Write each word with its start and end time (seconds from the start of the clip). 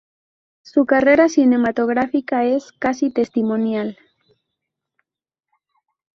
Su 0.63 0.87
carrera 0.87 1.29
cinematográfica 1.29 2.43
es 2.43 2.71
casi 2.71 3.11
testimonial. 3.11 3.99